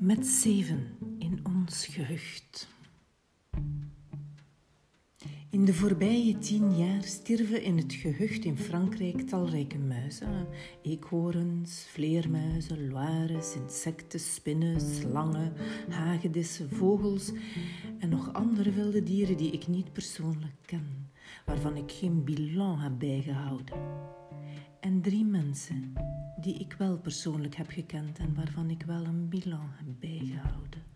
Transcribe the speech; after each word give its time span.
Met 0.00 0.26
zeven 0.26 0.96
in 1.18 1.40
ons 1.42 1.86
gehucht. 1.86 2.53
In 5.64 5.70
de 5.70 5.76
voorbije 5.76 6.38
tien 6.38 6.76
jaar 6.76 7.02
stierven 7.02 7.62
in 7.62 7.76
het 7.76 7.92
gehucht 7.92 8.44
in 8.44 8.56
Frankrijk 8.56 9.20
talrijke 9.20 9.78
muizen, 9.78 10.46
eekhoorns, 10.82 11.86
vleermuizen, 11.88 12.90
loires, 12.90 13.54
insecten, 13.54 14.20
spinnen, 14.20 14.80
slangen, 14.80 15.52
hagedissen, 15.88 16.70
vogels 16.70 17.32
en 17.98 18.08
nog 18.08 18.32
andere 18.32 18.70
wilde 18.70 19.02
dieren 19.02 19.36
die 19.36 19.50
ik 19.50 19.66
niet 19.66 19.92
persoonlijk 19.92 20.56
ken, 20.66 21.10
waarvan 21.46 21.76
ik 21.76 21.92
geen 21.92 22.24
bilan 22.24 22.78
heb 22.78 22.98
bijgehouden. 22.98 23.76
En 24.80 25.00
drie 25.00 25.24
mensen 25.24 25.92
die 26.40 26.54
ik 26.54 26.74
wel 26.78 26.98
persoonlijk 26.98 27.54
heb 27.54 27.70
gekend 27.70 28.18
en 28.18 28.34
waarvan 28.34 28.70
ik 28.70 28.82
wel 28.82 29.04
een 29.04 29.28
bilan 29.28 29.68
heb 29.70 29.86
bijgehouden. 30.00 30.93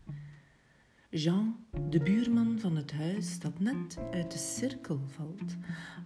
Jean, 1.11 1.57
de 1.89 2.01
buurman 2.01 2.59
van 2.59 2.77
het 2.77 2.93
huis 2.93 3.39
dat 3.39 3.61
net 3.61 3.99
uit 4.11 4.31
de 4.33 4.39
cirkel 4.39 5.01
valt, 5.07 5.57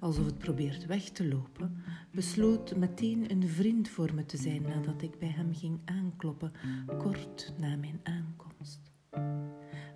alsof 0.00 0.26
het 0.26 0.38
probeert 0.38 0.86
weg 0.86 1.02
te 1.02 1.28
lopen, 1.28 1.82
besloot 2.12 2.76
meteen 2.76 3.30
een 3.30 3.48
vriend 3.48 3.88
voor 3.88 4.14
me 4.14 4.26
te 4.26 4.36
zijn 4.36 4.62
nadat 4.62 5.02
ik 5.02 5.18
bij 5.18 5.28
hem 5.28 5.54
ging 5.54 5.80
aankloppen, 5.84 6.52
kort 6.98 7.52
na 7.58 7.76
mijn 7.76 8.00
aankomst. 8.02 8.92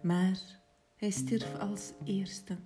Maar 0.03 0.61
hij 0.97 1.11
stierf 1.11 1.59
als 1.59 1.93
eerste. 2.05 2.57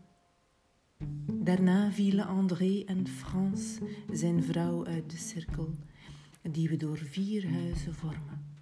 Daarna 1.32 1.92
vielen 1.92 2.26
André 2.26 2.82
en 2.86 3.08
Frans, 3.08 3.78
zijn 4.12 4.42
vrouw, 4.42 4.86
uit 4.86 5.10
de 5.10 5.16
cirkel, 5.16 5.78
die 6.50 6.68
we 6.68 6.76
door 6.76 6.98
vier 6.98 7.50
huizen 7.50 7.94
vormen. 7.94 8.59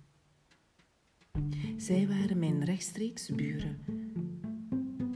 Zij 1.77 2.09
waren 2.09 2.39
mijn 2.39 2.65
rechtstreeks 2.65 3.29
buren. 3.29 3.79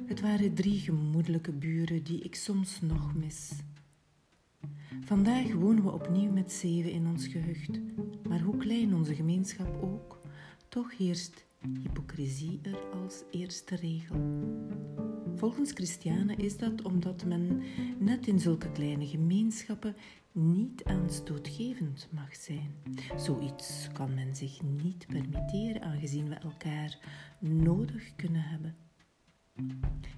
Het 0.07 0.21
waren 0.21 0.55
drie 0.55 0.79
gemoedelijke 0.79 1.53
buren 1.53 2.05
die 2.05 2.21
ik 2.21 2.35
soms 2.35 2.81
nog 2.81 3.15
mis. 3.15 3.53
Vandaag 5.05 5.53
wonen 5.53 5.83
we 5.83 5.93
opnieuw 5.93 6.31
met 6.31 6.53
zeven 6.53 6.93
in 6.93 7.07
ons 7.07 7.27
gehucht, 7.27 7.81
maar 8.29 8.41
hoe 8.41 8.57
klein 8.57 8.95
onze 8.95 9.15
gemeenschap 9.15 9.83
ook, 9.83 10.21
toch 10.69 10.97
heerst 10.97 11.45
hypocrisie 11.83 12.61
er 12.63 12.79
als 13.03 13.23
eerste 13.31 13.77
regel. 13.77 14.17
Volgens 15.35 15.73
Christianen 15.73 16.39
is 16.39 16.57
dat 16.57 16.83
omdat 16.83 17.25
men 17.25 17.63
net 17.99 18.27
in 18.27 18.39
zulke 18.39 18.71
kleine 18.73 19.07
gemeenschappen 19.07 19.97
niet 20.33 20.85
aanstootgevend 20.85 22.09
mag 22.11 22.37
zijn. 22.37 22.75
Zoiets 23.17 23.89
kan 23.93 24.15
men 24.15 24.37
zich 24.37 24.63
niet 24.63 25.07
permitteren, 25.07 25.83
aangezien 25.83 26.29
we 26.29 26.35
elkaar 26.35 26.99
nodig 27.39 28.17
kunnen 28.17 28.43
hebben. 28.43 28.77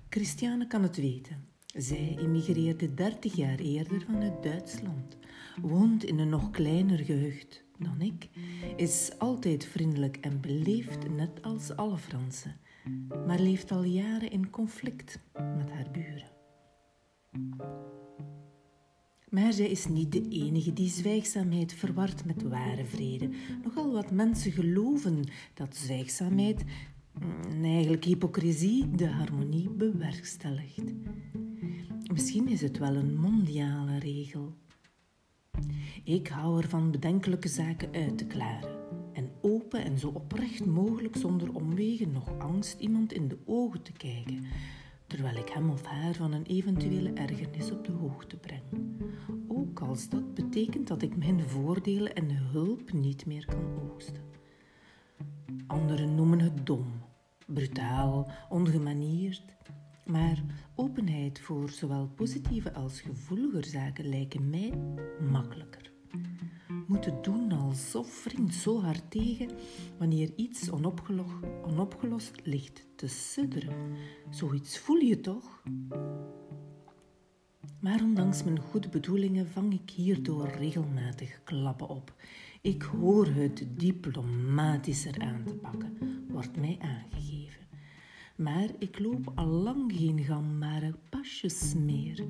Christiane 0.09 0.67
kan 0.67 0.83
het 0.83 0.97
weten. 0.97 1.48
Zij 1.67 2.17
emigreerde 2.19 2.95
30 2.95 3.37
jaar 3.37 3.59
eerder 3.59 4.01
vanuit 4.01 4.42
Duitsland, 4.42 5.17
woont 5.62 6.05
in 6.05 6.19
een 6.19 6.29
nog 6.29 6.51
kleiner 6.51 6.98
gehucht 6.98 7.65
dan 7.79 8.01
ik, 8.01 8.29
is 8.77 9.19
altijd 9.19 9.65
vriendelijk 9.65 10.17
en 10.17 10.41
beleefd, 10.41 11.11
net 11.11 11.42
als 11.42 11.77
alle 11.77 11.98
Fransen, 11.98 12.57
maar 13.27 13.39
leeft 13.39 13.73
al 13.73 13.83
jaren 13.83 14.31
in 14.31 14.51
conflict 14.51 15.19
met 15.33 15.70
haar 15.70 15.91
buren. 15.92 16.33
Maar 19.34 19.52
zij 19.52 19.68
is 19.68 19.86
niet 19.86 20.12
de 20.12 20.28
enige 20.28 20.72
die 20.72 20.88
zwijgzaamheid 20.88 21.72
verward 21.72 22.24
met 22.24 22.42
ware 22.42 22.86
vrede. 22.86 23.28
Nogal 23.64 23.92
wat 23.92 24.11
mensen 24.11 24.52
geloven 24.52 25.24
dat 25.55 25.77
zwijgzaamheid, 25.77 26.64
mm, 27.20 27.64
eigenlijk 27.64 28.05
hypocrisie, 28.05 28.90
de 28.90 29.06
harmonie 29.06 29.70
bewerkstelligt. 29.70 30.92
Misschien 32.12 32.48
is 32.48 32.61
het 32.61 32.78
wel 32.78 32.94
een 32.94 33.17
mondiale 33.17 33.98
regel. 33.98 34.55
Ik 36.05 36.28
hou 36.28 36.62
ervan 36.62 36.90
bedenkelijke 36.90 37.48
zaken 37.48 37.92
uit 37.92 38.18
te 38.18 38.27
klaren 38.27 38.70
en 39.12 39.30
open 39.40 39.84
en 39.84 39.98
zo 39.98 40.08
oprecht 40.08 40.67
mogelijk 40.67 41.17
zonder 41.17 41.55
omwegen 41.55 42.12
nog 42.12 42.39
angst 42.39 42.80
iemand 42.80 43.12
in 43.12 43.28
de 43.28 43.39
ogen 43.44 43.83
te 43.83 43.92
kijken, 43.92 44.44
terwijl 45.07 45.37
ik 45.37 45.48
hem 45.48 45.70
of 45.70 45.85
haar 45.85 46.15
van 46.15 46.33
een 46.33 46.47
eventuele 46.47 47.13
ergernis 47.13 47.70
op 47.70 47.85
de 47.85 47.92
hoogte 47.92 48.37
breng. 48.37 48.63
Ook 49.48 49.81
als 49.81 50.09
dat 50.09 50.35
betekent 50.35 50.89
dat 50.89 51.03
ik 51.03 51.17
mijn 51.17 51.48
voordelen 51.48 52.15
en 52.15 52.31
hulp 52.31 52.92
niet 52.92 53.27
meer 53.27 53.45
kan 53.47 53.91
oogsten. 53.91 54.23
Anderen 55.67 56.15
noemen 56.15 56.41
het 56.41 56.67
dom, 56.67 56.87
brutaal, 57.47 58.31
ongemanierd, 58.48 59.57
maar 60.05 60.42
openheid 60.75 61.41
voor 61.41 61.71
zowel 61.71 62.09
positieve 62.15 62.73
als 62.73 63.01
gevoelige 63.01 63.69
zaken 63.69 64.09
lijken 64.09 64.51
mij 64.51 64.73
makkelijker. 65.31 65.92
Moeten 66.86 67.22
doen 67.22 67.52
alsof 67.52 68.12
vriend 68.12 68.55
zo 68.55 68.80
hard 68.80 69.11
tegen 69.11 69.50
wanneer 69.98 70.33
iets 70.36 70.70
onopgelost, 71.62 72.33
ligt 72.42 72.86
te 72.96 73.06
sudderen. 73.06 73.96
Zoiets 74.30 74.78
voel 74.78 74.96
je 74.96 75.20
toch? 75.20 75.62
Maar 77.80 78.02
ondanks 78.02 78.44
mijn 78.44 78.58
goede 78.58 78.89
bedoelingen 78.89 79.48
vang 79.48 79.73
ik 79.73 79.90
hierdoor 79.90 80.48
regelmatig 80.48 81.40
klappen 81.44 81.89
op. 81.89 82.14
Ik 82.61 82.83
hoor 82.83 83.27
het 83.27 83.67
diplomatischer 83.77 85.20
aan 85.20 85.44
te 85.44 85.55
pakken, 85.55 85.98
wordt 86.28 86.56
mij 86.56 86.78
aangegeven. 86.80 87.62
Maar 88.36 88.68
ik 88.78 88.98
loop 88.98 89.33
al 89.34 89.46
lang 89.46 89.92
geen 89.96 90.18
gangbare 90.18 90.94
pasjes 91.11 91.74
meer. 91.74 92.24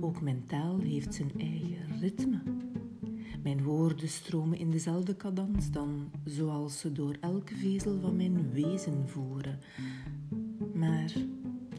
Ook 0.00 0.20
mijn 0.20 0.46
taal 0.46 0.78
heeft 0.78 1.14
zijn 1.14 1.32
eigen 1.38 2.00
ritme. 2.00 2.42
Mijn 3.44 3.62
woorden 3.62 4.08
stromen 4.08 4.58
in 4.58 4.70
dezelfde 4.70 5.16
cadans 5.16 5.70
dan, 5.70 6.10
zoals 6.24 6.78
ze 6.78 6.92
door 6.92 7.16
elke 7.20 7.54
vezel 7.54 8.00
van 8.00 8.16
mijn 8.16 8.52
wezen 8.52 9.08
voeren. 9.08 9.58
Maar 10.72 11.12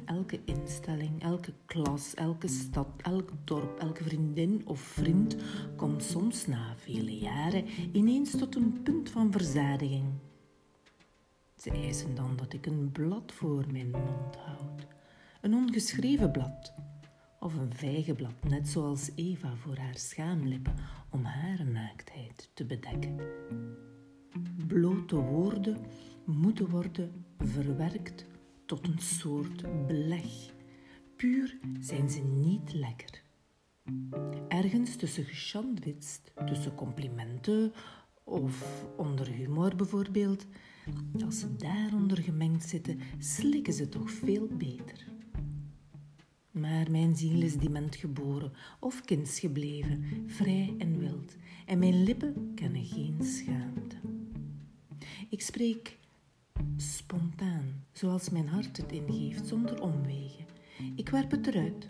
elke 0.06 0.40
instelling, 0.44 1.22
elke 1.22 1.54
klas, 1.66 2.14
elke 2.14 2.48
stad, 2.48 2.88
elk 3.02 3.32
dorp, 3.44 3.80
elke 3.80 4.04
vriendin 4.04 4.62
of 4.66 4.80
vriend 4.80 5.36
komt 5.76 6.04
soms 6.04 6.48
na 6.48 6.76
vele 6.78 7.18
jaren 7.18 7.66
ineens 7.92 8.32
tot 8.32 8.56
een 8.56 8.82
punt 8.84 9.10
van 9.10 9.32
verzadiging. 9.32 10.06
Ze 11.56 11.72
eisen 11.72 12.16
dan 12.16 12.36
dat 12.36 12.54
ik 12.54 12.66
een 12.66 12.92
blad 12.92 13.32
voor 13.32 13.66
mijn 13.72 13.92
mond 13.92 14.36
houd, 14.36 14.88
een 15.42 15.54
ongeschreven 15.54 16.32
blad 16.32 16.74
of 17.40 17.56
een 17.56 17.74
vijgenblad, 17.74 18.44
net 18.44 18.68
zoals 18.68 19.12
Eva 19.16 19.56
voor 19.56 19.78
haar 19.78 19.98
schaamlippen 19.98 20.76
om 21.10 21.24
haar 21.24 21.66
naaktheid 21.66 22.50
te 22.54 22.66
bedekken. 22.66 23.20
Blote 24.68 25.16
woorden 25.16 25.78
moeten 26.26 26.70
worden 26.70 27.26
verwerkt 27.38 28.26
tot 28.66 28.88
een 28.88 29.00
soort 29.00 29.88
beleg. 29.88 30.54
Puur 31.16 31.58
zijn 31.80 32.10
ze 32.10 32.22
niet 32.22 32.74
lekker. 32.74 33.22
Ergens 34.48 34.96
tussen 34.96 35.24
gesandwitst, 35.26 36.32
tussen 36.46 36.76
complimenten 36.76 37.74
of 38.24 38.86
onder 38.98 39.28
humor 39.28 39.76
bijvoorbeeld, 39.76 40.46
als 41.26 41.40
ze 41.40 41.56
daaronder 41.56 42.18
gemengd 42.22 42.70
zitten, 42.70 43.00
slikken 43.20 43.74
ze 43.74 43.90
toch 43.90 44.12
veel 44.12 44.48
beter. 44.48 45.15
Maar 46.56 46.92
mijn 46.92 47.16
ziel 47.16 47.42
is 47.42 47.58
dement 47.58 47.96
geboren 47.96 48.52
of 48.80 49.02
kinds 49.02 49.40
gebleven, 49.40 50.04
vrij 50.28 50.74
en 50.78 51.00
wild, 51.00 51.36
en 51.66 51.80
mijn 51.80 52.04
lippen 52.04 52.52
kennen 52.56 52.86
geen 52.86 53.18
schaamte. 53.24 53.96
Ik 55.30 55.42
spreek 55.42 55.98
spontaan, 56.78 57.84
zoals 57.92 58.30
mijn 58.30 58.48
hart 58.48 58.78
het 58.78 58.92
ingeeft, 58.92 59.48
zonder 59.48 59.82
omwegen. 59.82 60.46
Ik 60.96 61.10
werp 61.10 61.32
het 61.32 61.48
eruit. 61.48 61.88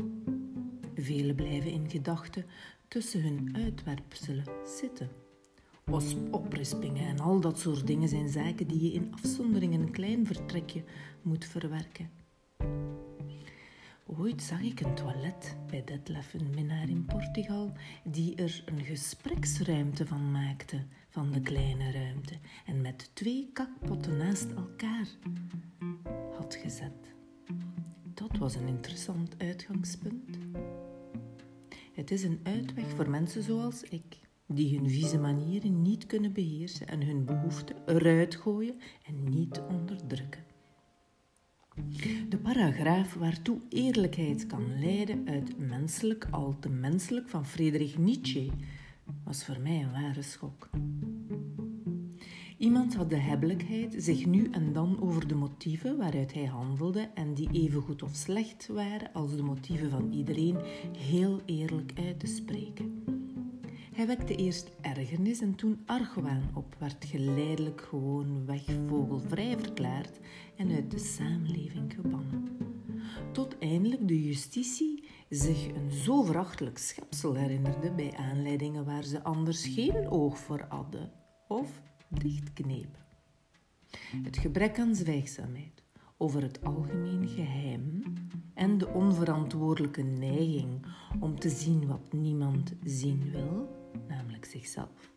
Velen 0.95 1.35
blijven 1.35 1.71
in 1.71 1.89
gedachten 1.89 2.45
tussen 2.87 3.21
hun 3.21 3.55
uitwerpselen 3.55 4.45
zitten. 4.79 5.09
Oprispingen 6.31 7.07
en 7.07 7.19
al 7.19 7.39
dat 7.39 7.59
soort 7.59 7.87
dingen 7.87 8.09
zijn 8.09 8.29
zaken 8.29 8.67
die 8.67 8.83
je 8.83 8.91
in 8.91 9.13
afzondering 9.13 9.73
in 9.73 9.81
een 9.81 9.91
klein 9.91 10.25
vertrekje 10.25 10.83
moet 11.21 11.45
verwerken. 11.45 12.24
Ooit 14.19 14.41
zag 14.41 14.61
ik 14.61 14.79
een 14.79 14.95
toilet 14.95 15.57
bij 15.67 15.83
Detlef, 15.83 16.33
een 16.33 16.49
minnaar 16.55 16.89
in 16.89 17.05
Portugal, 17.05 17.71
die 18.03 18.35
er 18.35 18.63
een 18.65 18.83
gespreksruimte 18.83 20.05
van 20.05 20.31
maakte, 20.31 20.85
van 21.09 21.31
de 21.31 21.41
kleine 21.41 21.91
ruimte, 21.91 22.33
en 22.65 22.81
met 22.81 23.09
twee 23.13 23.49
kakpotten 23.53 24.17
naast 24.17 24.51
elkaar 24.51 25.07
had 26.37 26.55
gezet. 26.55 27.13
Dat 28.13 28.37
was 28.37 28.55
een 28.55 28.67
interessant 28.67 29.35
uitgangspunt. 29.37 30.37
Het 31.93 32.11
is 32.11 32.23
een 32.23 32.39
uitweg 32.43 32.89
voor 32.89 33.09
mensen 33.09 33.43
zoals 33.43 33.83
ik, 33.83 34.19
die 34.47 34.77
hun 34.77 34.89
vieze 34.89 35.17
manieren 35.17 35.81
niet 35.81 36.05
kunnen 36.05 36.33
beheersen 36.33 36.87
en 36.87 37.03
hun 37.03 37.25
behoeften 37.25 37.75
eruit 37.85 38.35
gooien 38.35 38.79
en 39.05 39.29
niet 39.29 39.61
onderdrukken. 39.69 40.44
De 42.29 42.37
paragraaf 42.37 43.13
waartoe 43.13 43.57
eerlijkheid 43.69 44.47
kan 44.47 44.79
leiden 44.79 45.27
uit 45.27 45.57
menselijk 45.57 46.27
al 46.31 46.55
te 46.59 46.69
menselijk 46.69 47.29
van 47.29 47.45
Friedrich 47.45 47.97
Nietzsche 47.97 48.49
was 49.23 49.45
voor 49.45 49.59
mij 49.59 49.81
een 49.81 49.91
ware 49.91 50.21
schok. 50.21 50.69
Iemand 52.57 52.95
had 52.95 53.09
de 53.09 53.17
hebbelijkheid 53.17 53.95
zich 53.97 54.25
nu 54.25 54.49
en 54.51 54.73
dan 54.73 55.01
over 55.01 55.27
de 55.27 55.35
motieven 55.35 55.97
waaruit 55.97 56.33
hij 56.33 56.45
handelde 56.45 57.09
en 57.13 57.33
die 57.33 57.49
even 57.51 57.81
goed 57.81 58.03
of 58.03 58.15
slecht 58.15 58.67
waren 58.67 59.13
als 59.13 59.35
de 59.35 59.43
motieven 59.43 59.89
van 59.89 60.11
iedereen 60.11 60.57
heel 60.97 61.41
eerlijk 61.45 61.93
uit 61.95 62.19
te 62.19 62.27
spreken. 62.27 63.14
Hij 63.95 64.07
wekte 64.07 64.35
eerst 64.35 64.71
ergernis 64.81 65.41
en 65.41 65.55
toen 65.55 65.81
argwaan 65.85 66.51
op, 66.53 66.75
werd 66.79 67.05
geleidelijk 67.05 67.81
gewoon 67.81 68.45
weg 68.45 68.63
vogelvrij 68.87 69.57
verklaard 69.57 70.19
en 70.57 70.71
uit 70.71 70.91
de 70.91 70.99
samenleving 70.99 71.93
gebannen. 71.93 72.57
Tot 73.31 73.57
eindelijk 73.57 74.07
de 74.07 74.23
justitie 74.23 75.03
zich 75.29 75.67
een 75.67 75.91
zo 75.91 76.23
verachtelijk 76.23 76.77
schepsel 76.77 77.35
herinnerde 77.35 77.91
bij 77.91 78.13
aanleidingen 78.15 78.85
waar 78.85 79.03
ze 79.03 79.23
anders 79.23 79.65
geen 79.65 80.09
oog 80.09 80.37
voor 80.37 80.65
hadden 80.69 81.11
of 81.47 81.81
dichtknepen. 82.09 83.05
Het 84.23 84.37
gebrek 84.37 84.79
aan 84.79 84.95
zwijgzaamheid 84.95 85.83
over 86.17 86.41
het 86.41 86.63
algemeen 86.63 87.27
geheim 87.27 88.03
en 88.53 88.77
de 88.77 88.87
onverantwoordelijke 88.87 90.03
neiging 90.03 90.85
om 91.19 91.39
te 91.39 91.49
zien 91.49 91.87
wat 91.87 92.13
niemand 92.13 92.73
zien 92.83 93.31
wil, 93.31 93.83
namelijk 94.07 94.45
zichzelf, 94.45 95.11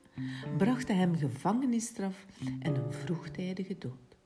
brachten 0.57 0.97
hem 0.97 1.17
gevangenisstraf 1.17 2.27
en 2.61 2.75
een 2.75 2.93
vroegtijdige 2.93 3.79
dood. 3.79 4.17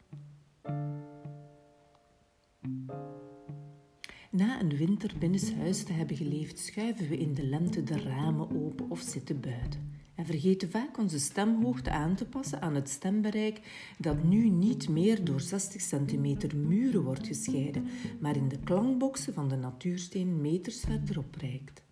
Na 4.31 4.61
een 4.61 4.77
winter 4.77 5.15
binnenshuis 5.19 5.85
te 5.85 5.93
hebben 5.93 6.17
geleefd, 6.17 6.59
schuiven 6.59 7.09
we 7.09 7.19
in 7.19 7.35
de 7.35 7.45
lente 7.45 7.83
de 7.83 8.01
ramen 8.01 8.63
open 8.65 8.91
of 8.91 9.01
zitten 9.01 9.41
buiten 9.41 9.93
en 10.15 10.27
vergeten 10.27 10.71
vaak 10.71 10.99
onze 10.99 11.19
stemhoogte 11.19 11.91
aan 11.91 12.15
te 12.15 12.25
passen 12.25 12.61
aan 12.61 12.75
het 12.75 12.89
stembereik 12.89 13.61
dat 13.99 14.25
nu 14.25 14.49
niet 14.49 14.89
meer 14.89 15.25
door 15.25 15.41
60 15.41 15.81
centimeter 15.81 16.57
muren 16.57 17.03
wordt 17.03 17.27
gescheiden, 17.27 17.87
maar 18.21 18.37
in 18.37 18.49
de 18.49 18.59
klankboxen 18.59 19.35
van 19.35 19.49
de 19.49 19.57
natuursteen 19.57 20.41
meters 20.41 20.81
verderop 20.81 21.35
reikt. 21.35 21.83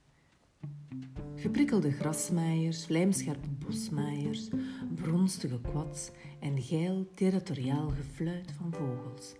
Geprikkelde 1.40 1.90
grasmaaiers, 1.90 2.84
vlijmscherpe 2.84 3.48
bosmaaiers, 3.66 4.48
bronstige 4.94 5.60
kwads 5.60 6.10
en 6.40 6.62
geil 6.62 7.06
territoriaal 7.14 7.88
gefluit 7.88 8.52
van 8.52 8.72
vogels. 8.72 9.34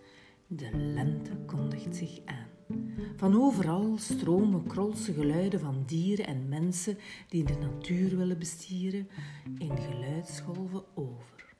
De 0.47 0.70
lente 0.76 1.31
kondigt 1.47 1.97
zich 1.97 2.20
aan. 2.25 2.79
Van 3.17 3.43
overal 3.43 3.99
stromen 3.99 4.67
krolse 4.67 5.12
geluiden 5.12 5.61
van 5.61 5.82
dieren 5.87 6.26
en 6.26 6.49
mensen 6.49 6.99
die 7.29 7.44
de 7.44 7.56
natuur 7.61 8.17
willen 8.17 8.38
bestieren 8.38 9.08
in 9.58 9.76
geluidsgolven 9.76 10.82
over. 10.94 11.55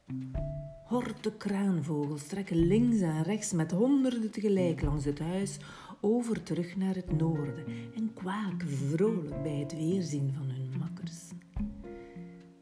Horte 0.85 1.33
kraanvogels 1.37 2.27
trekken 2.27 2.67
links 2.67 3.01
en 3.01 3.23
rechts 3.23 3.53
met 3.53 3.71
honderden 3.71 4.31
tegelijk 4.31 4.83
langs 4.83 5.05
het 5.05 5.19
huis 5.19 5.59
over 6.01 6.43
terug 6.43 6.77
naar 6.77 6.95
het 6.95 7.19
noorden 7.19 7.65
en 7.95 8.13
kwaken 8.15 8.69
vrolijk 8.69 9.43
bij 9.43 9.57
het 9.57 9.73
weerzien 9.73 10.33
van 10.37 10.51
hun 10.51 10.79
makkers. 10.79 11.19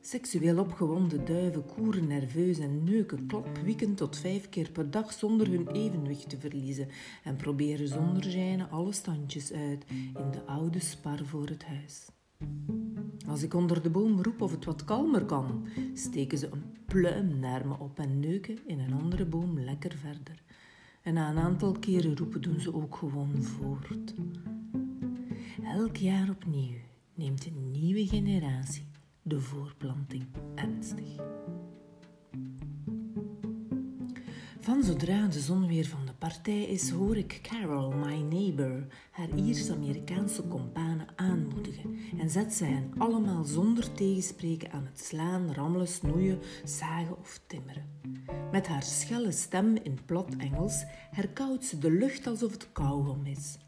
Seksueel 0.00 0.58
opgewonden 0.58 1.24
duiven 1.24 1.64
koeren 1.66 2.06
nerveus 2.06 2.58
en 2.58 2.84
neuken 2.84 3.26
klapwieken 3.26 3.94
tot 3.94 4.18
vijf 4.18 4.48
keer 4.48 4.70
per 4.70 4.90
dag 4.90 5.12
zonder 5.12 5.48
hun 5.48 5.68
evenwicht 5.68 6.28
te 6.28 6.38
verliezen 6.38 6.88
en 7.24 7.36
proberen 7.36 7.88
zonder 7.88 8.30
zijne 8.30 8.66
alle 8.66 8.92
standjes 8.92 9.52
uit 9.52 9.84
in 9.90 10.30
de 10.30 10.44
oude 10.46 10.80
spar 10.80 11.24
voor 11.24 11.46
het 11.46 11.64
huis. 11.64 12.08
Als 13.28 13.42
ik 13.42 13.54
onder 13.54 13.82
de 13.82 13.90
boom 13.90 14.22
roep 14.22 14.40
of 14.40 14.50
het 14.50 14.64
wat 14.64 14.84
kalmer 14.84 15.24
kan, 15.24 15.66
steken 15.94 16.38
ze 16.38 16.48
een 16.52 16.64
pluim 16.86 17.38
naar 17.38 17.66
me 17.66 17.78
op 17.78 17.98
en 17.98 18.20
neuken 18.20 18.58
in 18.66 18.78
een 18.78 18.92
andere 18.92 19.24
boom 19.24 19.60
lekker 19.60 19.96
verder. 19.96 20.42
En 21.08 21.14
na 21.14 21.30
een 21.30 21.38
aantal 21.38 21.72
keren 21.72 22.16
roepen 22.16 22.40
doen 22.40 22.60
ze 22.60 22.74
ook 22.74 22.96
gewoon 22.96 23.42
voort. 23.42 24.14
Elk 25.64 25.96
jaar 25.96 26.30
opnieuw 26.30 26.76
neemt 27.14 27.46
een 27.46 27.70
nieuwe 27.70 28.06
generatie 28.06 28.86
de 29.22 29.40
voorplanting 29.40 30.26
ernstig. 30.54 31.16
Van 34.60 34.82
zodra 34.82 35.26
de 35.26 35.40
zon 35.40 35.66
weer 35.66 35.86
van 35.86 36.07
partij 36.18 36.62
is, 36.62 36.90
hoor 36.90 37.16
ik 37.16 37.38
Carol, 37.42 37.90
my 37.90 38.20
neighbor, 38.20 38.86
haar 39.10 39.28
Iers-Amerikaanse 39.34 40.42
kompanen 40.42 41.06
aanmoedigen 41.16 41.98
en 42.18 42.30
zet 42.30 42.52
zij 42.52 42.68
hen 42.68 42.92
allemaal 42.98 43.44
zonder 43.44 43.92
tegenspreken 43.92 44.72
aan 44.72 44.86
het 44.86 45.00
slaan, 45.00 45.54
rammelen, 45.54 45.88
snoeien, 45.88 46.38
zagen 46.64 47.18
of 47.18 47.40
timmeren. 47.46 47.86
Met 48.52 48.66
haar 48.66 48.82
schelle 48.82 49.32
stem 49.32 49.76
in 49.76 49.98
plat 50.06 50.36
Engels 50.36 50.84
herkoudt 51.10 51.64
ze 51.64 51.78
de 51.78 51.90
lucht 51.90 52.26
alsof 52.26 52.52
het 52.52 52.72
kauwgom 52.72 53.26
is. 53.26 53.58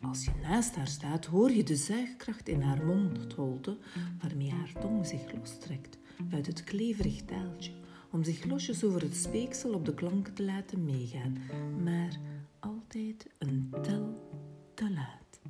Als 0.00 0.24
je 0.24 0.30
naast 0.42 0.74
haar 0.74 0.88
staat, 0.88 1.24
hoor 1.24 1.50
je 1.50 1.62
de 1.62 1.76
zuigkracht 1.76 2.48
in 2.48 2.60
haar 2.60 2.84
mondholte, 2.84 3.78
waarmee 4.20 4.50
haar 4.50 4.72
tong 4.80 5.06
zich 5.06 5.32
lostrekt 5.32 5.98
uit 6.30 6.46
het 6.46 6.64
kleverig 6.64 7.22
taaltje, 7.24 7.72
om 8.14 8.24
zich 8.24 8.44
losjes 8.44 8.84
over 8.84 9.00
het 9.02 9.16
speeksel 9.16 9.74
op 9.74 9.84
de 9.84 9.94
klanken 9.94 10.34
te 10.34 10.44
laten 10.44 10.84
meegaan, 10.84 11.38
maar 11.84 12.18
altijd 12.58 13.26
een 13.38 13.74
tel 13.82 14.30
te 14.74 14.90
laat. 14.90 15.40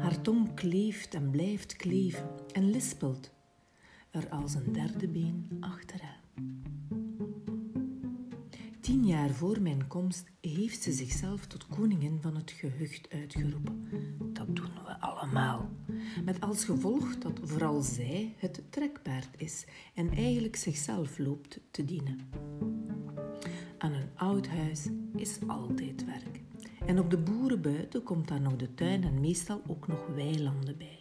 Haar 0.00 0.20
tong 0.20 0.54
kleeft 0.54 1.14
en 1.14 1.30
blijft 1.30 1.76
kleven 1.76 2.28
en 2.52 2.70
lispelt 2.70 3.30
er 4.10 4.28
als 4.28 4.54
een 4.54 4.72
derde 4.72 5.08
been 5.08 5.56
achteraan. 5.60 6.85
Tien 8.86 9.06
jaar 9.06 9.30
voor 9.30 9.60
mijn 9.60 9.86
komst 9.86 10.30
heeft 10.40 10.82
ze 10.82 10.92
zichzelf 10.92 11.46
tot 11.46 11.66
koningin 11.66 12.18
van 12.20 12.36
het 12.36 12.50
gehucht 12.50 13.10
uitgeroepen. 13.10 13.88
Dat 14.32 14.56
doen 14.56 14.70
we 14.84 15.00
allemaal. 15.00 15.68
Met 16.24 16.40
als 16.40 16.64
gevolg 16.64 17.18
dat 17.18 17.40
vooral 17.42 17.82
zij 17.82 18.34
het 18.38 18.62
trekpaard 18.70 19.28
is 19.36 19.66
en 19.94 20.10
eigenlijk 20.10 20.56
zichzelf 20.56 21.18
loopt 21.18 21.60
te 21.70 21.84
dienen. 21.84 22.18
Aan 23.78 23.92
een 23.92 24.08
oud 24.16 24.46
huis 24.46 24.88
is 25.16 25.38
altijd 25.46 26.04
werk. 26.04 26.40
En 26.86 26.98
op 26.98 27.10
de 27.10 27.18
boeren 27.18 27.62
buiten 27.62 28.02
komt 28.02 28.28
daar 28.28 28.40
nog 28.40 28.56
de 28.56 28.74
tuin 28.74 29.04
en 29.04 29.20
meestal 29.20 29.62
ook 29.66 29.86
nog 29.86 30.06
weilanden 30.14 30.76
bij. 30.78 31.00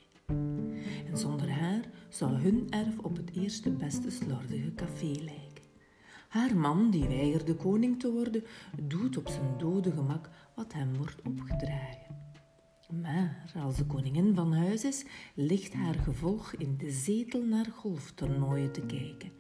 En 1.08 1.18
zonder 1.18 1.50
haar 1.50 1.90
zou 2.10 2.32
hun 2.32 2.68
erf 2.70 2.98
op 2.98 3.18
het 3.18 3.32
eerste 3.36 3.72
beste 3.72 4.12
slordige 4.12 4.74
café 4.76 5.06
lijken. 5.06 5.55
Haar 6.36 6.58
man, 6.58 6.90
die 6.92 7.08
weigerde 7.08 7.56
koning 7.56 8.00
te 8.00 8.12
worden, 8.12 8.44
doet 8.82 9.18
op 9.18 9.28
zijn 9.28 9.58
dode 9.58 9.92
gemak 9.92 10.30
wat 10.56 10.74
hem 10.74 10.98
wordt 10.98 11.22
opgedragen. 11.22 12.16
Maar 13.02 13.52
als 13.56 13.76
de 13.76 13.86
koningin 13.86 14.36
van 14.36 14.54
huis 14.54 14.84
is, 14.84 15.06
ligt 15.36 15.74
haar 15.74 15.94
gevolg 15.94 16.54
in 16.54 16.78
de 16.78 16.92
zetel 16.92 17.44
naar 17.44 17.66
golftoernooien 17.66 18.72
te 18.72 18.82
kijken 18.82 19.32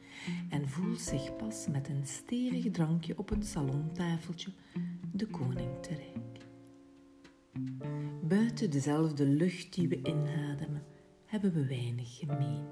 en 0.49 0.69
voelt 0.69 0.99
zich 0.99 1.35
pas 1.35 1.67
met 1.71 1.89
een 1.89 2.07
stevig 2.07 2.71
drankje 2.71 3.17
op 3.17 3.29
het 3.29 3.45
salontafeltje 3.45 4.51
de 5.11 5.27
koning 5.27 5.81
te 5.81 5.89
rijk. 5.89 6.45
Buiten 8.23 8.71
dezelfde 8.71 9.25
lucht 9.25 9.73
die 9.73 9.87
we 9.87 9.97
inademen, 9.97 10.83
hebben 11.25 11.53
we 11.53 11.65
weinig 11.65 12.17
gemeen. 12.17 12.65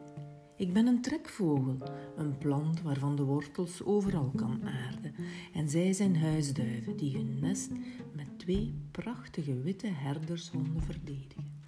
Ik 0.58 0.74
ben 0.74 0.88
een 0.88 1.02
trekvogel, 1.02 1.78
een 2.16 2.38
plant 2.38 2.82
waarvan 2.82 3.16
de 3.16 3.24
wortels 3.24 3.84
overal 3.84 4.32
kan 4.36 4.64
aarden. 4.64 5.14
En 5.54 5.70
zij 5.70 5.94
zijn 5.94 6.18
huisduiven 6.18 6.98
die 6.98 7.16
hun 7.16 7.40
nest 7.40 7.72
met 8.16 8.28
twee 8.40 8.74
prachtige 8.92 9.62
witte 9.62 9.88
herdershonden 9.88 10.82
verdedigen. 10.82 11.62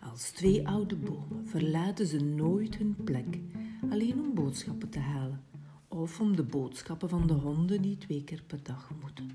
Als 0.00 0.30
twee 0.30 0.68
oude 0.68 0.96
bomen 0.96 1.46
verlaten 1.46 2.06
ze 2.06 2.24
nooit 2.24 2.76
hun 2.76 2.96
plek, 3.04 3.38
alleen 3.90 4.20
om 4.20 4.34
boodschappen 4.34 4.88
te 4.88 4.98
halen 4.98 5.44
of 5.88 6.20
om 6.20 6.36
de 6.36 6.42
boodschappen 6.42 7.08
van 7.08 7.26
de 7.26 7.34
honden 7.34 7.82
die 7.82 7.98
twee 7.98 8.24
keer 8.24 8.42
per 8.46 8.62
dag 8.62 8.90
moeten. 9.00 9.30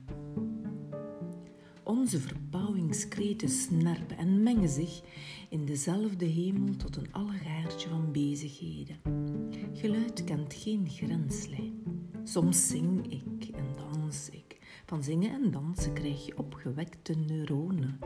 Onze 2.01 2.19
verbouwingskreten 2.19 3.49
snerpen 3.49 4.17
en 4.17 4.43
mengen 4.43 4.69
zich 4.69 5.01
in 5.49 5.65
dezelfde 5.65 6.25
hemel 6.25 6.75
tot 6.75 6.95
een 6.95 7.13
allegaartje 7.13 7.89
van 7.89 8.11
bezigheden. 8.11 8.97
Geluid 9.73 10.23
kent 10.23 10.53
geen 10.53 10.89
grenslijn. 10.89 11.83
Soms 12.23 12.67
zing 12.67 13.11
ik 13.11 13.55
en 13.55 13.65
dans 13.75 14.29
ik, 14.29 14.57
Van 14.85 15.03
zingen 15.03 15.31
en 15.31 15.51
dansen 15.51 15.93
krijg 15.93 16.25
je 16.25 16.37
opgewekte 16.37 17.13
neuronen 17.13 17.99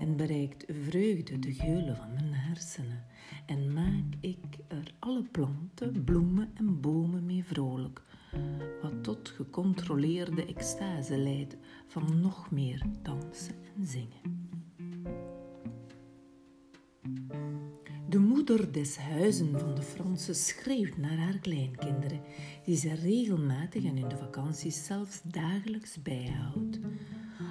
en 0.00 0.16
bereikt 0.16 0.64
vreugde 0.68 1.38
de 1.38 1.52
geulen 1.52 1.96
van 1.96 2.12
mijn 2.12 2.32
hersenen. 2.34 3.04
En 3.46 3.72
maak 3.72 4.14
ik 4.20 4.44
er 4.68 4.94
alle 4.98 5.22
planten, 5.22 6.04
bloemen 6.04 6.50
en 6.54 6.80
bomen 6.80 7.26
mee 7.26 7.44
vrolijk, 7.44 8.02
wat 8.82 9.02
tot 9.02 9.28
gecontroleerde 9.28 10.46
extase 10.46 11.16
leidt 11.16 11.56
van 11.86 12.20
nog 12.20 12.50
meer 12.50 12.82
dansen 13.02 13.54
en 13.76 13.86
zingen. 13.86 14.42
De 18.08 18.18
moeder 18.18 18.72
des 18.72 18.96
huizen 18.96 19.58
van 19.58 19.74
de 19.74 19.82
Fransen 19.82 20.34
schreeuwt 20.34 20.96
naar 20.96 21.16
haar 21.16 21.38
kleinkinderen, 21.38 22.20
die 22.64 22.76
ze 22.76 22.94
regelmatig 22.94 23.84
en 23.84 23.96
in 23.96 24.08
de 24.08 24.16
vakanties 24.16 24.84
zelfs 24.84 25.20
dagelijks 25.22 26.02
bijhoudt. 26.02 26.78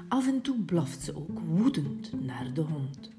Af 0.08 0.28
en 0.28 0.42
toe 0.42 0.60
blaft 0.60 1.02
ze 1.02 1.16
ook 1.16 1.40
woedend 1.40 2.24
naar 2.24 2.54
de 2.54 2.62
hond, 2.62 3.12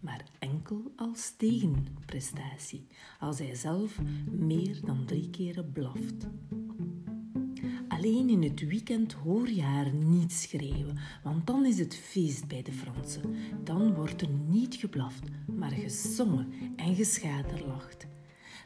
maar 0.00 0.24
enkel 0.38 0.92
als 0.96 1.34
tegenprestatie, 1.36 2.86
als 3.20 3.38
hij 3.38 3.54
zelf 3.54 3.98
meer 4.30 4.80
dan 4.84 5.04
drie 5.04 5.30
keren 5.30 5.72
blaft. 5.72 6.26
Alleen 7.98 8.28
in 8.28 8.42
het 8.42 8.66
weekend 8.66 9.12
hoor 9.12 9.48
je 9.50 9.62
haar 9.62 9.92
niet 9.92 10.32
schreeuwen, 10.32 10.98
want 11.22 11.46
dan 11.46 11.66
is 11.66 11.78
het 11.78 11.96
feest 11.96 12.48
bij 12.48 12.62
de 12.62 12.72
Fransen. 12.72 13.34
Dan 13.64 13.94
wordt 13.94 14.22
er 14.22 14.28
niet 14.48 14.74
geblaft, 14.74 15.22
maar 15.46 15.70
gezongen 15.70 16.52
en 16.76 16.94
geschaterlacht. 16.94 18.06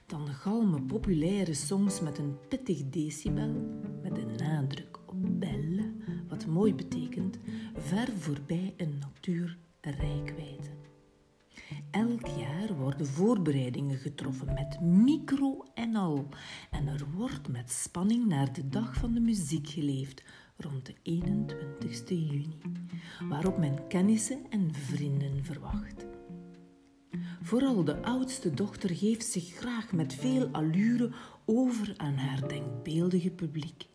Dan 0.07 0.29
galmen 0.29 0.87
populaire 0.87 1.55
songs 1.55 2.01
met 2.01 2.19
een 2.19 2.37
pittig 2.49 2.83
decibel, 2.91 3.81
met 4.03 4.19
een 4.19 4.37
nadruk 4.37 4.99
op 5.07 5.41
belle, 5.41 5.93
wat 6.29 6.47
mooi 6.47 6.75
betekent, 6.75 7.39
ver 7.77 8.09
voorbij 8.19 8.75
een 8.77 8.99
natuurrijkwijde. 9.01 10.82
Elk 11.91 12.27
jaar 12.27 12.77
worden 12.77 13.07
voorbereidingen 13.07 13.99
getroffen 13.99 14.55
met 14.55 14.81
micro 14.81 15.65
en 15.75 15.97
al. 15.97 16.29
En 16.71 16.87
er 16.87 17.07
wordt 17.15 17.49
met 17.49 17.71
spanning 17.71 18.27
naar 18.27 18.53
de 18.53 18.69
dag 18.69 18.95
van 18.95 19.13
de 19.13 19.21
muziek 19.21 19.69
geleefd, 19.69 20.23
rond 20.57 20.87
de 20.87 20.95
21 21.03 22.09
juni, 22.09 22.59
waarop 23.29 23.59
men 23.59 23.87
kennissen 23.89 24.39
en 24.51 24.75
vrienden 24.75 25.45
verwacht. 25.45 26.07
Vooral 27.43 27.85
de 27.85 28.03
oudste 28.03 28.51
dochter 28.51 28.97
geeft 28.97 29.27
zich 29.27 29.55
graag 29.55 29.93
met 29.93 30.15
veel 30.15 30.49
allure 30.53 31.11
over 31.45 31.95
aan 31.97 32.17
haar 32.17 32.49
denkbeeldige 32.49 33.31
publiek. 33.31 33.91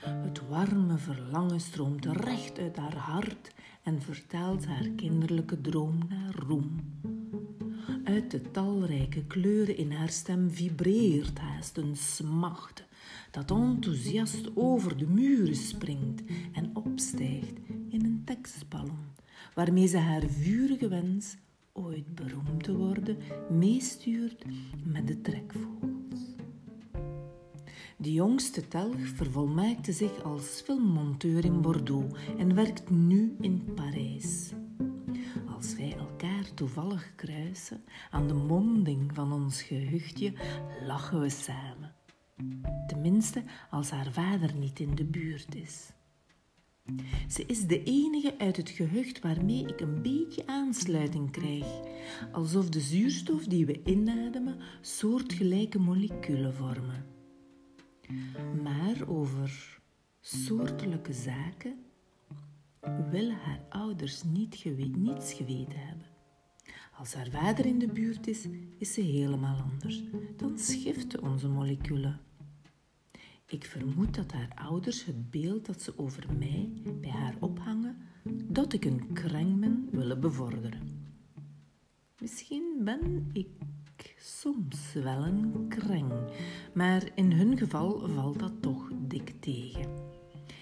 Het 0.00 0.48
warme 0.48 0.98
verlangen 0.98 1.60
stroomt 1.60 2.06
recht 2.06 2.58
uit 2.58 2.76
haar 2.76 2.96
hart 2.96 3.52
en 3.82 4.02
vertaalt 4.02 4.66
haar 4.66 4.88
kinderlijke 4.96 5.60
droom 5.60 5.98
naar 6.08 6.34
roem. 6.34 6.80
Uit 8.04 8.30
de 8.30 8.50
talrijke 8.50 9.24
kleuren 9.24 9.76
in 9.76 9.92
haar 9.92 10.08
stem 10.08 10.50
vibreert 10.50 11.38
haast 11.38 11.76
een 11.76 11.96
smacht 11.96 12.84
dat 13.30 13.50
enthousiast 13.50 14.56
over 14.56 14.96
de 14.96 15.06
muren 15.06 15.56
springt 15.56 16.22
en 16.52 16.76
opstijgt 16.76 17.58
in 17.88 18.04
een 18.04 18.22
tekstballon, 18.24 19.06
waarmee 19.54 19.86
ze 19.86 19.98
haar 19.98 20.22
vurige 20.28 20.88
wens 20.88 21.36
ooit 21.72 22.14
beroemd 22.14 22.62
te 22.62 22.76
worden 22.76 23.16
meestuurt 23.50 24.44
met 24.84 25.06
de 25.06 25.20
trekvogels. 25.20 26.37
De 28.00 28.12
jongste 28.12 28.68
telg 28.68 29.08
vervolmaakte 29.14 29.92
zich 29.92 30.22
als 30.22 30.62
filmmonteur 30.64 31.44
in 31.44 31.60
Bordeaux 31.60 32.18
en 32.38 32.54
werkt 32.54 32.90
nu 32.90 33.36
in 33.40 33.72
Parijs. 33.74 34.52
Als 35.56 35.76
wij 35.76 35.96
elkaar 35.98 36.54
toevallig 36.54 37.14
kruisen 37.14 37.84
aan 38.10 38.28
de 38.28 38.34
monding 38.34 39.14
van 39.14 39.32
ons 39.32 39.62
gehuchtje, 39.62 40.32
lachen 40.86 41.20
we 41.20 41.28
samen. 41.28 41.94
Tenminste, 42.86 43.42
als 43.70 43.90
haar 43.90 44.12
vader 44.12 44.54
niet 44.54 44.80
in 44.80 44.94
de 44.94 45.04
buurt 45.04 45.54
is. 45.54 45.92
Ze 47.28 47.44
is 47.46 47.66
de 47.66 47.82
enige 47.82 48.38
uit 48.38 48.56
het 48.56 48.70
gehucht 48.70 49.20
waarmee 49.20 49.66
ik 49.66 49.80
een 49.80 50.02
beetje 50.02 50.46
aansluiting 50.46 51.30
krijg, 51.30 51.66
alsof 52.32 52.68
de 52.68 52.80
zuurstof 52.80 53.44
die 53.44 53.66
we 53.66 53.80
inademen 53.84 54.58
soortgelijke 54.80 55.78
moleculen 55.78 56.54
vormen. 56.54 57.17
Maar 58.62 59.08
over 59.08 59.80
soortelijke 60.20 61.12
zaken 61.12 61.84
willen 63.10 63.36
haar 63.36 63.60
ouders 63.68 64.22
niet 64.22 64.64
niets 64.96 65.32
geweten 65.32 65.78
hebben. 65.78 66.06
Als 66.98 67.14
haar 67.14 67.28
vader 67.28 67.66
in 67.66 67.78
de 67.78 67.86
buurt 67.86 68.26
is, 68.26 68.46
is 68.78 68.94
ze 68.94 69.00
helemaal 69.00 69.60
anders. 69.72 70.02
Dan 70.36 70.58
schiften 70.58 71.22
onze 71.22 71.48
moleculen. 71.48 72.20
Ik 73.46 73.64
vermoed 73.64 74.14
dat 74.14 74.32
haar 74.32 74.52
ouders 74.54 75.04
het 75.04 75.30
beeld 75.30 75.66
dat 75.66 75.82
ze 75.82 75.98
over 75.98 76.26
mij 76.38 76.72
bij 77.00 77.10
haar 77.10 77.34
ophangen, 77.40 77.96
dat 78.44 78.72
ik 78.72 78.84
een 78.84 79.12
kreng 79.12 79.60
ben, 79.60 79.88
willen 79.90 80.20
bevorderen. 80.20 81.12
Misschien 82.18 82.80
ben 82.84 83.30
ik 83.32 83.48
soms 84.20 84.92
wel 84.92 85.24
een 85.24 85.66
kreng, 85.68 86.12
maar 86.74 87.08
in 87.14 87.32
hun 87.32 87.58
geval 87.58 88.08
valt 88.08 88.38
dat 88.38 88.52
toch 88.60 88.90
dik 88.94 89.32
tegen. 89.40 89.90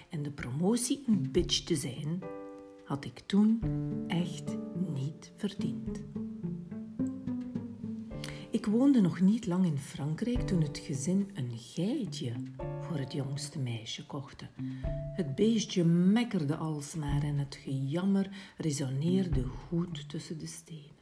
En 0.09 0.23
de 0.23 0.31
promotie 0.31 1.03
een 1.07 1.31
bitch 1.31 1.63
te 1.63 1.75
zijn, 1.75 2.23
had 2.85 3.05
ik 3.05 3.19
toen 3.19 3.59
echt 4.07 4.57
niet 4.93 5.31
verdiend. 5.35 6.03
Ik 8.51 8.65
woonde 8.65 9.01
nog 9.01 9.19
niet 9.19 9.45
lang 9.45 9.65
in 9.65 9.77
Frankrijk 9.77 10.41
toen 10.41 10.61
het 10.61 10.77
gezin 10.77 11.29
een 11.33 11.51
geitje 11.57 12.33
voor 12.81 12.97
het 12.97 13.13
jongste 13.13 13.59
meisje 13.59 14.05
kochten. 14.05 14.49
Het 15.15 15.35
beestje 15.35 15.83
mekkerde 15.83 16.55
alsmaar 16.55 17.23
en 17.23 17.37
het 17.37 17.55
gejammer 17.55 18.29
resoneerde 18.57 19.43
goed 19.43 20.09
tussen 20.09 20.37
de 20.37 20.47
stenen. 20.47 20.96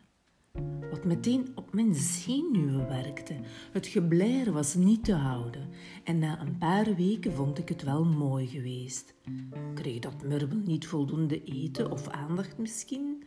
Wat 0.89 1.05
meteen 1.05 1.47
op 1.55 1.73
mijn 1.73 1.95
zenuwen 1.95 2.87
werkte. 2.87 3.35
Het 3.71 3.87
geblair 3.87 4.51
was 4.51 4.75
niet 4.75 5.03
te 5.03 5.13
houden 5.13 5.69
en 6.03 6.19
na 6.19 6.41
een 6.41 6.57
paar 6.57 6.95
weken 6.95 7.33
vond 7.33 7.57
ik 7.57 7.69
het 7.69 7.83
wel 7.83 8.05
mooi 8.05 8.47
geweest. 8.47 9.13
Kreeg 9.73 9.99
dat 9.99 10.23
murbel 10.23 10.57
niet 10.57 10.87
voldoende 10.87 11.43
eten 11.43 11.91
of 11.91 12.07
aandacht 12.07 12.57
misschien? 12.57 13.23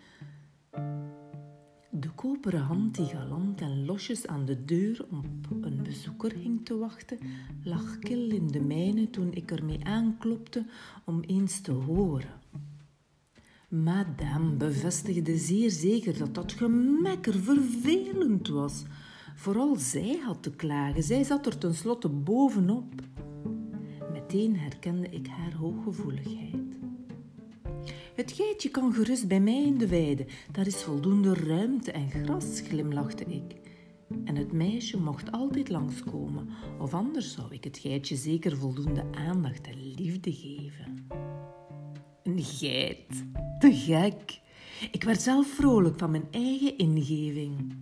De 1.91 2.11
koperen 2.15 2.61
hand 2.61 2.95
die 2.95 3.07
galant 3.07 3.61
en 3.61 3.85
losjes 3.85 4.27
aan 4.27 4.45
de 4.45 4.65
deur 4.65 5.07
op 5.11 5.65
een 5.65 5.83
bezoeker 5.83 6.33
hing 6.33 6.65
te 6.65 6.77
wachten, 6.77 7.19
lag 7.63 7.99
kil 7.99 8.31
in 8.31 8.47
de 8.47 8.61
mijne 8.61 9.11
toen 9.11 9.33
ik 9.33 9.51
ermee 9.51 9.85
aanklopte 9.85 10.67
om 11.05 11.21
eens 11.21 11.61
te 11.61 11.73
horen. 11.73 12.41
Madame 13.69 14.51
bevestigde 14.57 15.37
zeer 15.37 15.71
zeker 15.71 16.19
dat 16.19 16.35
dat 16.35 16.53
gemekker 16.53 17.35
vervelend 17.35 18.49
was. 18.49 18.85
Vooral 19.35 19.77
zij 19.77 20.21
had 20.25 20.43
te 20.43 20.51
klagen, 20.51 21.03
zij 21.03 21.25
zat 21.25 21.47
er 21.47 21.59
tenslotte 21.59 22.09
bovenop. 22.09 22.95
Meteen 24.13 24.57
herkende 24.57 25.09
ik 25.09 25.27
haar 25.27 25.53
hooggevoeligheid. 25.55 26.57
Het 28.15 28.33
geitje 28.33 28.69
kan 28.69 28.93
gerust 28.93 29.29
bij 29.29 29.41
mij 29.41 29.63
in 29.63 29.79
de 29.79 29.89
weide. 29.89 30.27
Daar 30.53 30.67
is 30.67 30.83
voldoende 30.83 31.35
ruimte 31.35 31.93
en 31.93 32.11
gras, 32.11 32.61
glimlachte 32.61 33.25
ik. 33.25 33.57
En 34.25 34.37
het 34.37 34.53
meisje 34.53 35.01
mocht 35.01 35.33
altijd 35.33 35.69
langskomen, 35.69 36.49
of 36.79 36.95
anders 36.95 37.33
zou 37.33 37.55
ik 37.55 37.65
het 37.65 37.79
geitje 37.79 38.17
zeker 38.17 38.57
voldoende 38.57 39.05
aandacht 39.13 39.67
en 39.67 39.95
liefde 39.95 40.33
geven. 40.33 41.07
Een 42.29 42.43
geit, 42.43 43.25
te 43.59 43.75
gek. 43.75 44.41
Ik 44.93 45.05
werd 45.05 45.23
zelf 45.23 45.47
vrolijk 45.47 45.99
van 45.99 46.11
mijn 46.11 46.29
eigen 46.31 46.79
ingeving. 46.79 47.77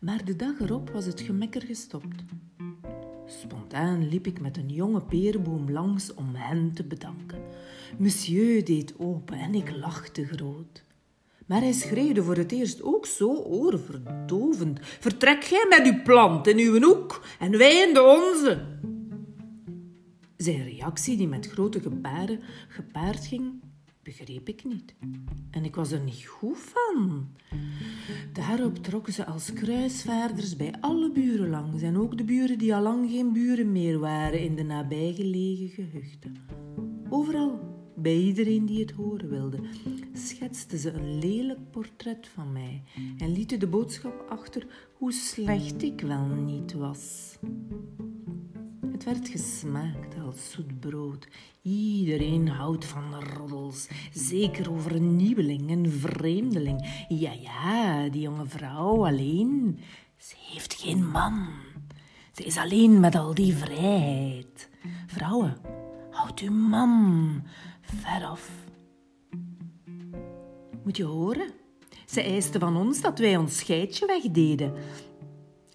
Maar 0.00 0.24
de 0.24 0.36
dag 0.36 0.60
erop 0.60 0.90
was 0.90 1.04
het 1.04 1.20
gemekker 1.20 1.62
gestopt. 1.62 2.24
Spontaan 3.26 4.08
liep 4.08 4.26
ik 4.26 4.40
met 4.40 4.56
een 4.56 4.68
jonge 4.68 5.00
peerboom 5.00 5.70
langs 5.70 6.14
om 6.14 6.34
hen 6.34 6.72
te 6.74 6.84
bedanken. 6.84 7.42
Monsieur 7.98 8.64
deed 8.64 8.94
open 8.98 9.38
en 9.38 9.54
ik 9.54 9.76
lachte 9.76 10.26
groot. 10.26 10.82
Maar 11.46 11.60
hij 11.60 11.72
schreeuwde 11.72 12.22
voor 12.22 12.36
het 12.36 12.52
eerst 12.52 12.82
ook 12.82 13.06
zo 13.06 13.34
oorverdovend. 13.34 14.78
Vertrek 14.82 15.42
jij 15.42 15.66
met 15.68 15.94
uw 15.94 16.02
plant 16.02 16.46
in 16.46 16.58
uw 16.58 16.80
hoek 16.82 17.24
en 17.38 17.58
wij 17.58 17.86
in 17.88 17.94
de 17.94 18.02
onze. 18.02 18.66
Zijn 20.40 20.64
reactie, 20.64 21.16
die 21.16 21.28
met 21.28 21.46
grote 21.46 21.80
gebaren 21.80 22.40
gepaard 22.68 23.26
ging, 23.26 23.62
begreep 24.02 24.48
ik 24.48 24.64
niet. 24.64 24.94
En 25.50 25.64
ik 25.64 25.74
was 25.74 25.92
er 25.92 26.00
niet 26.00 26.26
goed 26.26 26.58
van. 26.58 27.28
Daarop 28.32 28.76
trokken 28.76 29.12
ze 29.12 29.24
als 29.24 29.52
kruisvaarders 29.52 30.56
bij 30.56 30.74
alle 30.80 31.12
buren 31.12 31.50
langs 31.50 31.82
en 31.82 31.96
ook 31.96 32.18
de 32.18 32.24
buren 32.24 32.58
die 32.58 32.74
al 32.74 32.82
lang 32.82 33.10
geen 33.10 33.32
buren 33.32 33.72
meer 33.72 33.98
waren 33.98 34.40
in 34.40 34.56
de 34.56 34.62
nabijgelegen 34.62 35.68
gehuchten. 35.68 36.36
Overal, 37.08 37.60
bij 37.96 38.16
iedereen 38.16 38.66
die 38.66 38.80
het 38.80 38.90
horen 38.90 39.28
wilde, 39.28 39.58
schetste 40.12 40.78
ze 40.78 40.90
een 40.90 41.18
lelijk 41.18 41.70
portret 41.70 42.28
van 42.28 42.52
mij 42.52 42.82
en 43.18 43.32
liet 43.32 43.60
de 43.60 43.66
boodschap 43.66 44.24
achter 44.28 44.66
hoe 44.92 45.12
slecht 45.12 45.82
ik 45.82 46.00
wel 46.00 46.26
niet 46.26 46.72
was. 46.72 47.38
Het 49.00 49.08
werd 49.08 49.28
gesmaakt 49.28 50.14
als 50.26 50.50
zoet 50.50 50.80
brood. 50.80 51.28
Iedereen 51.62 52.48
houdt 52.48 52.84
van 52.84 53.22
roddels, 53.36 53.88
zeker 54.12 54.70
over 54.70 54.94
een 54.94 55.16
nieuweling, 55.16 55.70
een 55.70 55.90
vreemdeling. 55.90 57.04
Ja, 57.08 57.32
ja, 57.32 58.08
die 58.08 58.20
jonge 58.20 58.46
vrouw 58.46 59.06
alleen. 59.06 59.78
Ze 60.16 60.34
heeft 60.38 60.74
geen 60.74 61.10
man. 61.10 61.48
Ze 62.32 62.44
is 62.44 62.56
alleen 62.56 63.00
met 63.00 63.14
al 63.14 63.34
die 63.34 63.54
vrijheid. 63.54 64.68
Vrouwen, 65.06 65.56
houd 66.10 66.40
uw 66.40 66.52
man 66.52 67.42
ver 67.80 68.24
af. 68.24 68.50
Moet 70.84 70.96
je 70.96 71.04
horen? 71.04 71.50
Ze 72.06 72.22
eiste 72.22 72.58
van 72.58 72.76
ons 72.76 73.00
dat 73.00 73.18
wij 73.18 73.36
ons 73.36 73.56
scheidje 73.56 74.06
wegdeden. 74.06 74.72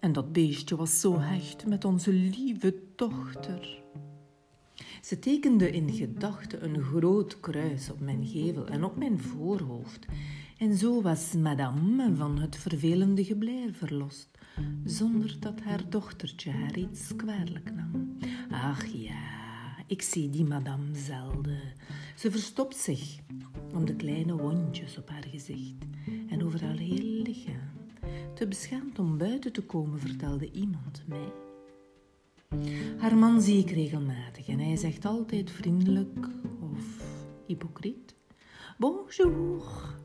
En 0.05 0.13
dat 0.13 0.33
beestje 0.33 0.75
was 0.75 0.99
zo 0.99 1.19
hecht 1.19 1.65
met 1.65 1.85
onze 1.85 2.13
lieve 2.13 2.75
dochter. 2.95 3.83
Ze 5.01 5.19
tekende 5.19 5.71
in 5.71 5.93
gedachten 5.93 6.63
een 6.63 6.81
groot 6.81 7.39
kruis 7.39 7.89
op 7.89 7.99
mijn 7.99 8.25
gevel 8.25 8.67
en 8.67 8.83
op 8.83 8.97
mijn 8.97 9.19
voorhoofd. 9.19 10.05
En 10.57 10.77
zo 10.77 11.01
was 11.01 11.33
madame 11.33 12.15
van 12.15 12.39
het 12.39 12.55
vervelende 12.55 13.23
gebleir 13.23 13.73
verlost, 13.73 14.29
zonder 14.83 15.37
dat 15.39 15.61
haar 15.61 15.89
dochtertje 15.89 16.51
haar 16.51 16.77
iets 16.77 17.15
kwalijk 17.15 17.73
nam. 17.75 18.17
Ach 18.49 18.85
ja, 18.85 19.23
ik 19.87 20.01
zie 20.01 20.29
die 20.29 20.45
madame 20.45 20.95
zelden. 20.95 21.61
Ze 22.15 22.31
verstopt 22.31 22.75
zich 22.75 23.19
om 23.73 23.85
de 23.85 23.95
kleine 23.95 24.35
wondjes 24.35 24.97
op 24.97 25.09
haar 25.09 25.25
gezicht 25.31 25.85
en 26.29 26.43
over 26.43 26.63
haar 26.63 26.77
hele 26.77 27.21
lichaam. 27.21 27.84
Te 28.35 28.47
beschaamd 28.47 28.99
om 28.99 29.17
buiten 29.17 29.53
te 29.53 29.61
komen, 29.61 29.99
vertelde 29.99 30.51
iemand 30.51 31.03
mij. 31.07 31.31
Haar 32.97 33.17
man 33.17 33.41
zie 33.41 33.59
ik 33.59 33.69
regelmatig 33.69 34.47
en 34.47 34.59
hij 34.59 34.75
zegt 34.75 35.05
altijd 35.05 35.51
vriendelijk 35.51 36.27
of 36.59 37.03
hypocriet. 37.47 38.15
Bonjour. 38.77 39.95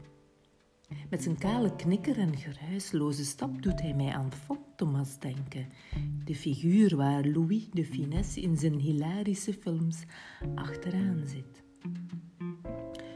Met 1.11 1.23
zijn 1.23 1.39
kale 1.39 1.77
knikker 1.77 2.19
en 2.19 2.37
geruisloze 2.37 3.25
stap 3.25 3.63
doet 3.63 3.81
hij 3.81 3.95
mij 3.95 4.13
aan 4.13 4.33
Fantomas 4.33 5.19
denken, 5.19 5.67
de 6.25 6.35
figuur 6.35 6.97
waar 6.97 7.25
Louis 7.25 7.69
de 7.73 7.85
Finesse 7.85 8.41
in 8.41 8.57
zijn 8.57 8.79
hilarische 8.79 9.53
films 9.53 10.05
achteraan 10.55 11.23
zit. 11.27 11.63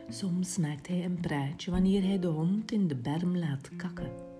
Soms 0.09 0.59
maakt 0.59 0.89
hij 0.89 1.05
een 1.05 1.21
praatje 1.21 1.71
wanneer 1.71 2.03
hij 2.03 2.19
de 2.19 2.27
hond 2.29 2.73
in 2.73 2.89
de 2.89 2.97
berm 2.97 3.37
laat 3.37 3.71
kakken. 3.77 4.34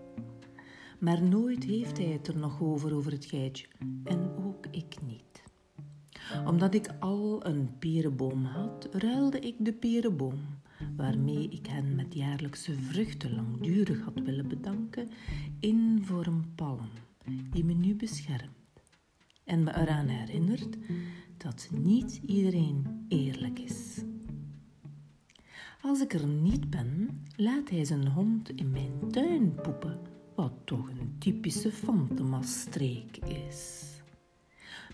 Maar 0.99 1.23
nooit 1.23 1.65
heeft 1.65 1.99
hij 1.99 2.07
het 2.07 2.29
er 2.29 2.37
nog 2.37 2.63
over, 2.63 2.95
over 2.95 3.13
het 3.13 3.25
geitje. 3.25 3.67
En 4.05 4.31
ook 4.45 4.67
ik 4.71 4.97
niet. 5.07 5.43
Omdat 6.47 6.75
ik 6.75 6.95
al 7.01 7.47
een 7.47 7.79
perenboom 7.79 8.45
had, 8.45 8.89
ruilde 8.93 9.39
ik 9.39 9.55
de 9.59 9.73
perenboom, 9.73 10.41
waarmee 10.97 11.49
ik 11.49 11.67
hen 11.67 11.95
met 11.95 12.15
jaarlijkse 12.15 12.73
vruchten 12.73 13.35
langdurig 13.35 14.01
had 14.01 14.21
willen 14.25 14.49
bedanken, 14.49 15.09
in 15.61 16.03
voor 16.03 16.27
een 16.27 16.55
palm 16.55 16.89
die 17.51 17.65
me 17.65 17.73
nu 17.73 17.95
beschermt. 17.95 18.53
En 19.45 19.63
me 19.63 19.77
eraan 19.77 20.09
herinnert 20.09 20.77
dat 21.37 21.69
niet 21.73 22.21
iedereen 22.27 23.05
eerlijk 23.09 23.59
is. 23.59 24.03
Als 25.83 26.01
ik 26.01 26.13
er 26.13 26.27
niet 26.27 26.71
ben, 26.71 27.23
laat 27.37 27.71
hij 27.71 27.85
zijn 27.85 28.09
hond 28.09 28.51
in 28.51 28.71
mijn 28.71 29.11
tuin 29.11 29.55
poepen, 29.55 29.99
wat 30.35 30.53
toch 30.65 30.89
een 30.89 31.17
typische 31.19 31.73
Fantomas-streek 31.73 33.17
is. 33.17 33.83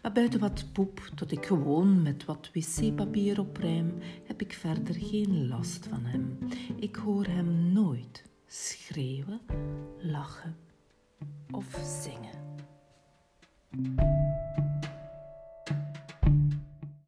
Maar 0.03 0.13
buiten 0.13 0.41
wat 0.41 0.73
poep, 0.73 1.11
tot 1.15 1.33
ik 1.33 1.47
gewoon 1.47 2.03
met 2.03 2.25
wat 2.25 2.51
wc-papier 2.53 3.41
opruim, 3.41 3.95
heb 4.25 4.41
ik 4.41 4.53
verder 4.53 4.95
geen 4.95 5.49
last 5.49 5.87
van 5.87 6.05
hem. 6.05 6.39
Ik 6.77 6.97
hoor 6.97 7.25
hem 7.27 7.73
nooit 7.73 8.25
schreeuwen, 8.47 9.41
lachen 9.99 10.57
of 11.51 11.81
zingen. 11.85 12.39